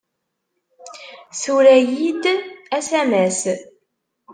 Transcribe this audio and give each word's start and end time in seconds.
Tura-iyi-d 1.39 2.23
asamas. 2.77 3.39